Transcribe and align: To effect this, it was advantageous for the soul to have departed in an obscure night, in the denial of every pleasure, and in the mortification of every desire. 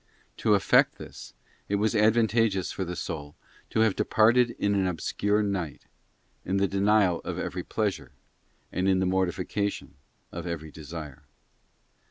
To 0.37 0.55
effect 0.55 0.97
this, 0.97 1.35
it 1.69 1.75
was 1.75 1.93
advantageous 1.95 2.71
for 2.71 2.83
the 2.83 2.95
soul 2.95 3.35
to 3.69 3.81
have 3.81 3.95
departed 3.95 4.55
in 4.57 4.73
an 4.73 4.87
obscure 4.87 5.43
night, 5.43 5.85
in 6.43 6.57
the 6.57 6.67
denial 6.67 7.19
of 7.19 7.37
every 7.37 7.61
pleasure, 7.61 8.11
and 8.71 8.89
in 8.89 8.97
the 8.97 9.05
mortification 9.05 9.93
of 10.31 10.47
every 10.47 10.71
desire. 10.71 11.25